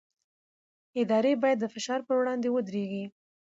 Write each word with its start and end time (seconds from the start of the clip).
ادارې 1.01 1.31
باید 1.43 1.57
د 1.61 1.65
فشار 1.73 1.99
پر 2.07 2.15
وړاندې 2.19 2.47
ودرېږي 2.51 3.05